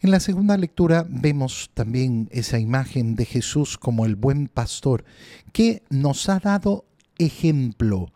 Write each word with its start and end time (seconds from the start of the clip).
En 0.00 0.12
la 0.12 0.20
segunda 0.20 0.56
lectura 0.56 1.04
vemos 1.08 1.72
también 1.74 2.28
esa 2.30 2.60
imagen 2.60 3.16
de 3.16 3.24
Jesús 3.24 3.76
como 3.76 4.06
el 4.06 4.14
buen 4.14 4.46
pastor 4.46 5.04
que 5.52 5.82
nos 5.90 6.28
ha 6.28 6.38
dado 6.38 6.84
ejemplo. 7.18 8.12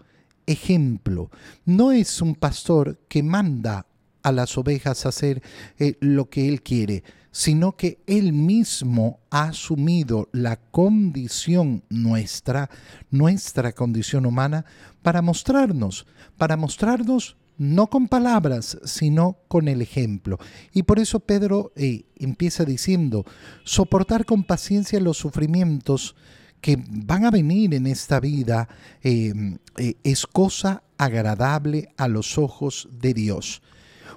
Ejemplo. 0.46 1.30
No 1.64 1.90
es 1.90 2.22
un 2.22 2.36
pastor 2.36 3.00
que 3.08 3.24
manda 3.24 3.86
a 4.22 4.30
las 4.30 4.56
ovejas 4.56 5.04
a 5.04 5.08
hacer 5.08 5.42
eh, 5.80 5.96
lo 5.98 6.30
que 6.30 6.48
él 6.48 6.62
quiere, 6.62 7.02
sino 7.32 7.76
que 7.76 7.98
él 8.06 8.32
mismo 8.32 9.18
ha 9.30 9.48
asumido 9.48 10.28
la 10.30 10.56
condición 10.56 11.82
nuestra, 11.88 12.70
nuestra 13.10 13.72
condición 13.72 14.24
humana, 14.24 14.64
para 15.02 15.20
mostrarnos, 15.20 16.06
para 16.36 16.56
mostrarnos 16.56 17.36
no 17.62 17.88
con 17.88 18.08
palabras, 18.08 18.76
sino 18.84 19.38
con 19.46 19.68
el 19.68 19.82
ejemplo. 19.82 20.38
Y 20.72 20.82
por 20.82 20.98
eso 20.98 21.20
Pedro 21.20 21.72
eh, 21.76 22.06
empieza 22.16 22.64
diciendo, 22.64 23.24
soportar 23.62 24.24
con 24.24 24.42
paciencia 24.42 24.98
los 24.98 25.18
sufrimientos 25.18 26.16
que 26.60 26.82
van 26.88 27.24
a 27.24 27.30
venir 27.30 27.72
en 27.74 27.86
esta 27.86 28.18
vida 28.18 28.68
em, 29.00 29.58
eh, 29.76 29.94
es 30.02 30.26
cosa 30.26 30.82
agradable 30.98 31.88
a 31.96 32.08
los 32.08 32.36
ojos 32.36 32.88
de 32.90 33.14
Dios. 33.14 33.62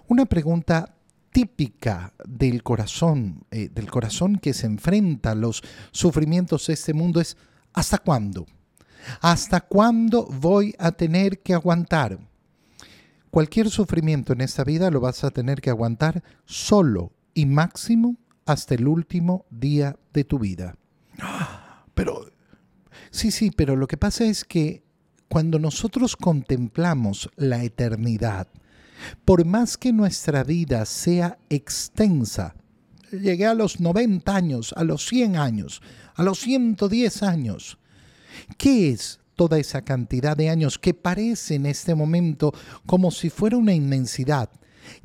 Una 0.07 0.25
pregunta 0.25 0.95
típica 1.31 2.13
del 2.25 2.63
corazón, 2.63 3.45
eh, 3.51 3.69
del 3.71 3.91
corazón 3.91 4.37
que 4.37 4.55
se 4.55 4.65
enfrenta 4.65 5.31
a 5.31 5.35
los 5.35 5.61
sufrimientos 5.91 6.65
de 6.65 6.73
este 6.73 6.93
mundo 6.93 7.21
es 7.21 7.37
¿hasta 7.73 7.99
cuándo? 7.99 8.47
¿Hasta 9.21 9.61
cuándo 9.61 10.25
voy 10.25 10.73
a 10.79 10.91
tener 10.91 11.43
que 11.43 11.53
aguantar? 11.53 12.17
Cualquier 13.35 13.69
sufrimiento 13.69 14.31
en 14.31 14.39
esta 14.39 14.63
vida 14.63 14.89
lo 14.89 15.01
vas 15.01 15.25
a 15.25 15.29
tener 15.29 15.59
que 15.59 15.69
aguantar 15.69 16.23
solo 16.45 17.11
y 17.33 17.45
máximo 17.45 18.15
hasta 18.45 18.75
el 18.75 18.87
último 18.87 19.45
día 19.49 19.97
de 20.13 20.23
tu 20.23 20.39
vida. 20.39 20.77
Pero, 21.93 22.31
sí, 23.11 23.31
sí, 23.31 23.51
pero 23.51 23.75
lo 23.75 23.87
que 23.87 23.97
pasa 23.97 24.23
es 24.23 24.45
que 24.45 24.85
cuando 25.27 25.59
nosotros 25.59 26.15
contemplamos 26.15 27.29
la 27.35 27.61
eternidad, 27.61 28.47
por 29.25 29.43
más 29.43 29.77
que 29.77 29.91
nuestra 29.91 30.45
vida 30.45 30.85
sea 30.85 31.37
extensa, 31.49 32.55
llegué 33.11 33.47
a 33.47 33.53
los 33.53 33.81
90 33.81 34.33
años, 34.33 34.73
a 34.77 34.85
los 34.85 35.05
100 35.07 35.35
años, 35.35 35.81
a 36.13 36.23
los 36.23 36.39
110 36.39 37.21
años, 37.23 37.79
¿qué 38.57 38.91
es 38.91 39.19
toda 39.35 39.59
esa 39.59 39.83
cantidad 39.83 40.35
de 40.35 40.49
años 40.49 40.79
que 40.79 40.93
parece 40.93 41.55
en 41.55 41.65
este 41.65 41.95
momento 41.95 42.53
como 42.85 43.11
si 43.11 43.29
fuera 43.29 43.57
una 43.57 43.73
inmensidad. 43.73 44.49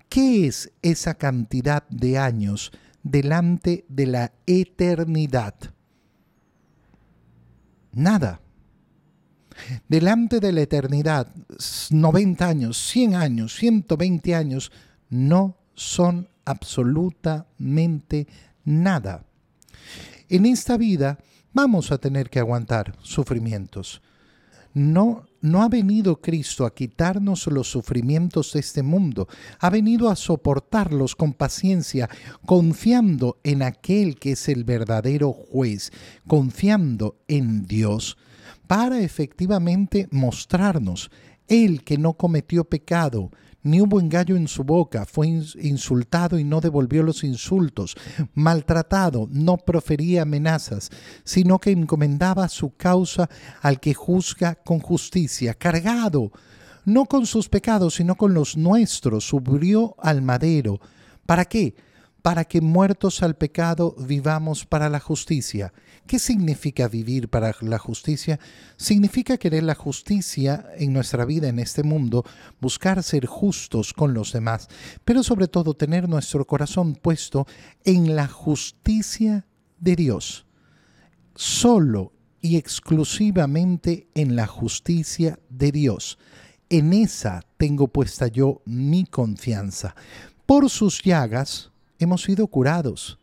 ¿Qué 0.09 0.47
es 0.47 0.73
esa 0.83 1.15
cantidad 1.15 1.87
de 1.89 2.19
años 2.19 2.73
delante 3.03 3.85
de 3.89 4.07
la 4.07 4.33
eternidad? 4.47 5.55
Nada. 7.93 8.41
Delante 9.89 10.41
de 10.41 10.53
la 10.53 10.63
eternidad, 10.63 11.35
90 11.91 12.47
años, 12.47 12.79
100 12.79 13.15
años, 13.15 13.55
120 13.57 14.35
años, 14.35 14.73
no 15.11 15.59
son 15.75 16.29
absolutamente 16.45 18.27
nada. 18.65 19.25
En 20.29 20.47
esta 20.47 20.77
vida 20.77 21.19
vamos 21.53 21.93
a 21.93 21.99
tener 21.99 22.31
que 22.31 22.39
aguantar 22.39 22.97
sufrimientos, 23.03 24.03
no, 24.75 25.27
no 25.41 25.63
ha 25.63 25.69
venido 25.69 26.21
Cristo 26.21 26.65
a 26.65 26.75
quitarnos 26.75 27.47
los 27.47 27.71
sufrimientos 27.71 28.53
de 28.53 28.61
este 28.61 28.83
mundo, 28.83 29.29
ha 29.59 29.71
venido 29.71 30.09
a 30.09 30.17
soportarlos 30.17 31.17
con 31.17 31.33
paciencia, 31.33 32.09
confiando 32.47 33.39
en 33.43 33.63
aquel 33.63 34.17
que 34.17 34.33
es 34.33 34.49
el 34.49 34.65
verdadero 34.65 35.33
juez, 35.33 35.93
confiando 36.27 37.17
en 37.29 37.67
Dios, 37.67 38.17
para 38.67 39.01
efectivamente 39.01 40.09
mostrarnos, 40.11 41.11
el 41.49 41.83
que 41.83 41.99
no 41.99 42.13
cometió 42.15 42.65
pecado, 42.65 43.31
ni 43.63 43.81
hubo 43.81 44.01
engaño 44.01 44.37
en 44.37 44.49
su 44.49 44.65
boca, 44.65 45.05
fue 45.05 45.29
insultado 45.29 46.39
y 46.39 46.45
no 46.45 46.61
devolvió 46.61 47.03
los 47.03 47.25
insultos, 47.25 47.97
maltratado, 48.35 49.29
no 49.31 49.59
profería 49.59 50.23
amenazas, 50.23 50.91
sino 51.25 51.59
que 51.59 51.71
encomendaba 51.71 52.49
su 52.49 52.75
causa 52.77 53.29
al 53.61 53.81
que 53.81 53.95
juzga 53.95 54.55
con 54.55 54.81
justicia, 54.81 55.55
cargado, 55.55 56.33
no 56.85 57.05
con 57.05 57.27
sus 57.27 57.49
pecados, 57.49 57.97
sino 57.97 58.15
con 58.15 58.35
los 58.35 58.57
nuestros, 58.57 59.25
subió 59.25 59.95
al 59.99 60.23
madero. 60.23 60.81
¿Para 61.27 61.45
qué? 61.45 61.75
Para 62.23 62.45
que 62.45 62.61
muertos 62.61 63.23
al 63.23 63.37
pecado 63.37 63.95
vivamos 63.99 64.67
para 64.67 64.89
la 64.89 65.01
justicia. 65.01 65.73
¿Qué 66.07 66.19
significa 66.19 66.89
vivir 66.89 67.29
para 67.29 67.55
la 67.61 67.79
justicia? 67.79 68.39
Significa 68.77 69.39
querer 69.39 69.63
la 69.63 69.75
justicia 69.75 70.67
en 70.77 70.93
nuestra 70.93 71.25
vida 71.25 71.49
en 71.49 71.59
este 71.59 71.83
mundo, 71.83 72.25
buscar 72.61 73.03
ser 73.03 73.27
justos 73.27 73.93
con 73.93 74.15
los 74.15 74.33
demás, 74.33 74.69
pero 75.05 75.23
sobre 75.23 75.49
todo 75.49 75.75
tener 75.75 76.09
nuestro 76.09 76.47
corazón 76.47 76.95
puesto 76.95 77.47
en 77.85 78.17
la 78.17 78.29
justicia 78.29 79.47
de 79.79 79.97
Dios. 79.97 80.47
Solo 81.35 82.13
y 82.43 82.57
exclusivamente 82.57 84.09
en 84.15 84.37
la 84.37 84.47
justicia 84.47 85.39
de 85.49 85.73
Dios. 85.73 86.19
En 86.69 86.93
esa 86.93 87.43
tengo 87.57 87.89
puesta 87.89 88.29
yo 88.29 88.63
mi 88.65 89.05
confianza. 89.05 89.95
Por 90.47 90.71
sus 90.71 91.03
llagas, 91.03 91.71
hemos 92.01 92.23
sido 92.23 92.47
curados. 92.49 93.19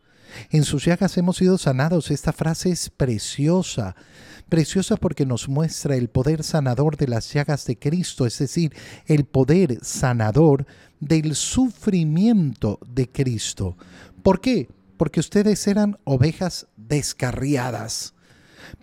En 0.50 0.64
sus 0.64 0.84
llagas 0.84 1.16
hemos 1.16 1.36
sido 1.36 1.58
sanados. 1.58 2.10
Esta 2.10 2.32
frase 2.32 2.70
es 2.70 2.90
preciosa, 2.90 3.96
preciosa 4.48 4.96
porque 4.96 5.26
nos 5.26 5.48
muestra 5.48 5.96
el 5.96 6.08
poder 6.08 6.42
sanador 6.42 6.96
de 6.96 7.08
las 7.08 7.32
llagas 7.32 7.64
de 7.66 7.78
Cristo, 7.78 8.26
es 8.26 8.38
decir, 8.38 8.74
el 9.06 9.24
poder 9.24 9.78
sanador 9.82 10.66
del 11.00 11.34
sufrimiento 11.34 12.78
de 12.86 13.10
Cristo. 13.10 13.76
¿Por 14.22 14.40
qué? 14.40 14.68
Porque 14.96 15.20
ustedes 15.20 15.66
eran 15.66 15.98
ovejas 16.04 16.66
descarriadas, 16.76 18.14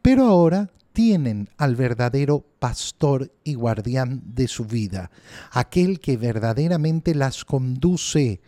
pero 0.01 0.25
ahora 0.25 0.71
tienen 0.93 1.49
al 1.57 1.75
verdadero 1.75 2.45
pastor 2.57 3.33
y 3.43 3.55
guardián 3.55 4.21
de 4.25 4.47
su 4.47 4.63
vida, 4.63 5.11
aquel 5.51 5.99
que 5.99 6.15
verdaderamente 6.15 7.13
las 7.13 7.43
conduce 7.43 8.39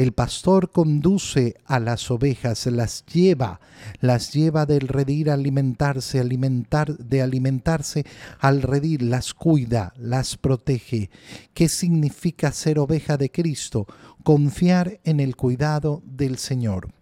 el 0.00 0.12
pastor 0.12 0.70
conduce 0.70 1.56
a 1.66 1.78
las 1.78 2.10
ovejas, 2.10 2.64
las 2.64 3.04
lleva, 3.04 3.60
las 4.00 4.32
lleva 4.32 4.64
del 4.64 4.88
redil 4.88 5.28
a 5.28 5.34
alimentarse, 5.34 6.18
alimentar, 6.18 6.96
de 6.96 7.20
alimentarse 7.20 8.06
al 8.38 8.62
redil, 8.62 9.10
las 9.10 9.34
cuida, 9.34 9.92
las 9.98 10.38
protege. 10.38 11.10
¿Qué 11.52 11.68
significa 11.68 12.50
ser 12.50 12.78
oveja 12.78 13.18
de 13.18 13.30
Cristo? 13.30 13.86
Confiar 14.24 15.00
en 15.04 15.20
el 15.20 15.36
cuidado 15.36 16.02
del 16.06 16.38
Señor. 16.38 16.94